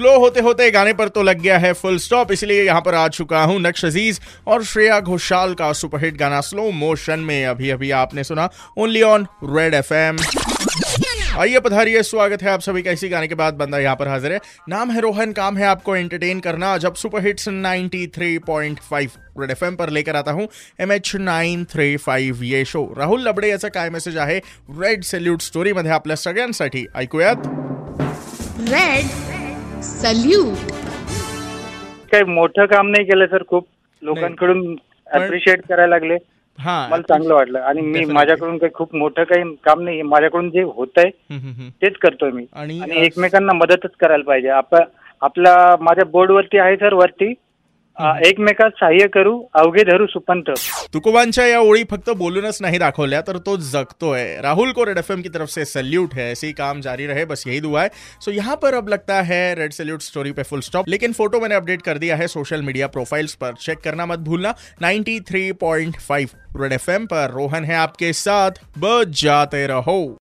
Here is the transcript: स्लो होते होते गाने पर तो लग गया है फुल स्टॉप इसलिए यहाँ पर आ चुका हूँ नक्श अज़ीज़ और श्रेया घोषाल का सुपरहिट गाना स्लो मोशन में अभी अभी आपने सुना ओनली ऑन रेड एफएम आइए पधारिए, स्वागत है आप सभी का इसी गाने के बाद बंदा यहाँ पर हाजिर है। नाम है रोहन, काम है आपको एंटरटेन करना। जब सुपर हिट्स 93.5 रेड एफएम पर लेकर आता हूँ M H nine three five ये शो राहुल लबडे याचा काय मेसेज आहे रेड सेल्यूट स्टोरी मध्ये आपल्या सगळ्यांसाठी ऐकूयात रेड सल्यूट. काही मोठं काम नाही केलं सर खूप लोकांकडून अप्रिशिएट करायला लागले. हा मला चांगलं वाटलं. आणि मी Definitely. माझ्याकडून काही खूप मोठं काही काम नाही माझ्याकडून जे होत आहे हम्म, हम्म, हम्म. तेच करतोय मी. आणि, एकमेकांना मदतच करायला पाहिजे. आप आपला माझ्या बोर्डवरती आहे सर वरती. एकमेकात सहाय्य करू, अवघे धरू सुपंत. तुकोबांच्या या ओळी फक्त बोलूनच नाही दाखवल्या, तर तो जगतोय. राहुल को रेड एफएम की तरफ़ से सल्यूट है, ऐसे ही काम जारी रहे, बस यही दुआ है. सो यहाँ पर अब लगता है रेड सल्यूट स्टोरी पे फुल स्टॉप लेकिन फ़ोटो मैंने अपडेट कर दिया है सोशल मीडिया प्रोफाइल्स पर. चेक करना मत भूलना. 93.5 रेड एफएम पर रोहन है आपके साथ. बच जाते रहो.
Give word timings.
स्लो 0.00 0.18
होते 0.18 0.40
होते 0.40 0.70
गाने 0.70 0.92
पर 0.92 1.08
तो 1.08 1.22
लग 1.22 1.40
गया 1.40 1.56
है 1.58 1.72
फुल 1.72 1.98
स्टॉप 1.98 2.30
इसलिए 2.32 2.62
यहाँ 2.64 2.80
पर 2.80 2.94
आ 2.94 3.06
चुका 3.08 3.42
हूँ 3.44 3.58
नक्श 3.60 3.84
अज़ीज़ 3.84 4.20
और 4.46 4.62
श्रेया 4.64 4.98
घोषाल 5.00 5.52
का 5.54 5.72
सुपरहिट 5.72 6.16
गाना 6.16 6.40
स्लो 6.40 6.70
मोशन 6.72 7.20
में 7.20 7.44
अभी 7.46 7.70
अभी 7.70 7.90
आपने 7.90 8.24
सुना 8.24 8.48
ओनली 8.78 9.02
ऑन 9.02 9.26
रेड 9.44 9.74
एफएम 9.74 10.18
आइए 11.38 11.60
पधारिए, 11.60 12.02
स्वागत 12.02 12.42
है 12.42 12.50
आप 12.50 12.60
सभी 12.60 12.82
का 12.82 12.90
इसी 12.90 13.08
गाने 13.08 13.28
के 13.28 13.34
बाद 13.34 13.54
बंदा 13.54 13.78
यहाँ 13.78 13.96
पर 13.96 14.08
हाजिर 14.08 14.32
है। 14.32 14.40
नाम 14.68 14.90
है 14.90 15.00
रोहन, 15.00 15.32
काम 15.32 15.56
है 15.56 15.64
आपको 15.66 15.96
एंटरटेन 15.96 16.40
करना। 16.40 16.76
जब 16.78 16.94
सुपर 16.94 17.24
हिट्स 17.26 17.48
93.5 17.48 19.18
रेड 19.40 19.50
एफएम 19.50 19.76
पर 19.76 19.90
लेकर 19.90 20.16
आता 20.16 20.32
हूँ 20.32 20.48
M 20.80 20.92
H 20.92 21.14
nine 21.16 21.64
three 21.72 21.96
five 21.98 22.46
ये 22.46 22.64
शो 22.64 22.82
राहुल 22.98 23.28
लबडे 23.28 23.50
याचा 23.50 23.68
काय 23.68 23.90
मेसेज 23.90 24.16
आहे 24.18 24.38
रेड 24.80 25.04
सेल्यूट 25.04 25.42
स्टोरी 25.42 25.72
मध्ये 25.72 25.90
आपल्या 25.90 26.16
सगळ्यांसाठी 26.16 26.86
ऐकूयात 26.96 27.46
रेड 28.68 29.29
सल्यूट. 29.82 30.72
काही 32.12 32.24
मोठं 32.24 32.66
काम 32.66 32.88
नाही 32.88 33.04
केलं 33.04 33.26
सर 33.26 33.42
खूप 33.48 33.66
लोकांकडून 34.02 34.76
अप्रिशिएट 35.12 35.60
करायला 35.68 35.86
लागले. 35.86 36.16
हा 36.58 36.88
मला 36.90 37.02
चांगलं 37.02 37.34
वाटलं. 37.34 37.58
आणि 37.58 37.80
मी 37.80 37.86
Definitely. 37.88 38.14
माझ्याकडून 38.14 38.58
काही 38.58 38.72
खूप 38.74 38.94
मोठं 38.94 39.24
काही 39.24 39.54
काम 39.64 39.80
नाही 39.80 40.02
माझ्याकडून 40.02 40.50
जे 40.50 40.62
होत 40.62 40.86
आहे 40.96 41.06
हम्म, 41.06 41.38
हम्म, 41.38 41.52
हम्म. 41.52 41.68
तेच 41.68 41.94
करतोय 41.96 42.30
मी. 42.30 42.44
आणि, 42.52 42.80
एकमेकांना 42.96 43.52
मदतच 43.52 43.90
करायला 44.00 44.24
पाहिजे. 44.24 44.48
आप 44.48 44.74
आपला 45.20 45.76
माझ्या 45.80 46.04
बोर्डवरती 46.04 46.58
आहे 46.58 46.76
सर 46.76 46.94
वरती. 46.94 47.34
एकमेकात 48.00 48.70
सहाय्य 48.70 49.06
करू, 49.06 49.48
अवघे 49.54 49.84
धरू 49.84 50.06
सुपंत. 50.06 50.44
तुकोबांच्या 50.92 51.46
या 51.46 51.60
ओळी 51.60 51.84
फक्त 51.90 52.10
बोलूनच 52.10 52.58
नाही 52.62 52.78
दाखवल्या, 52.78 53.20
तर 53.20 53.38
तो 53.38 53.56
जगतोय. 53.56 54.40
राहुल 54.42 54.72
को 54.72 54.84
रेड 54.84 54.98
एफएम 54.98 55.22
की 55.22 55.28
तरफ़ 55.28 55.50
से 55.50 55.64
सल्यूट 55.64 56.14
है, 56.14 56.32
ऐसे 56.32 56.46
ही 56.46 56.52
काम 56.52 56.80
जारी 56.80 57.06
रहे, 57.06 57.24
बस 57.24 57.44
यही 57.46 57.60
दुआ 57.60 57.82
है. 57.82 57.90
सो 58.20 58.30
यहाँ 58.30 58.56
पर 58.56 58.74
अब 58.74 58.88
लगता 58.88 59.22
है 59.22 59.54
रेड 59.54 59.72
सल्यूट 59.72 60.02
स्टोरी 60.02 60.32
पे 60.32 60.42
फुल 60.42 60.60
स्टॉप 60.60 60.88
लेकिन 60.88 61.12
फ़ोटो 61.12 61.40
मैंने 61.40 61.54
अपडेट 61.54 61.82
कर 61.82 61.98
दिया 61.98 62.16
है 62.16 62.26
सोशल 62.26 62.62
मीडिया 62.62 62.86
प्रोफाइल्स 62.86 63.34
पर. 63.34 63.52
चेक 63.52 63.78
करना 63.78 64.06
मत 64.06 64.18
भूलना. 64.18 64.54
93.5 64.82 66.30
रेड 66.56 66.72
एफएम 66.72 67.06
पर 67.06 67.30
रोहन 67.30 67.64
है 67.64 67.76
आपके 67.76 68.12
साथ. 68.12 68.50
बच 68.78 69.22
जाते 69.22 69.66
रहो. 69.66 70.18